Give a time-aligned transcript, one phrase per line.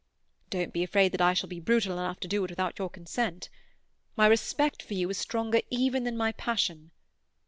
[0.49, 3.49] Don't be afraid that I shall be brutal enough to do it without your consent;
[4.15, 6.89] my respect for you is stronger even than my passion.